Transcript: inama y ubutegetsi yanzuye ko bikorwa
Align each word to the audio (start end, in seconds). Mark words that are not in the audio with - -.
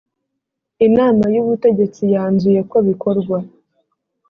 inama 0.87 1.23
y 1.33 1.37
ubutegetsi 1.43 2.01
yanzuye 2.13 2.61
ko 2.71 2.77
bikorwa 2.87 3.37